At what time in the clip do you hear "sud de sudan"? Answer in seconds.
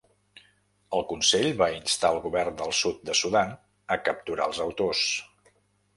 2.79-3.55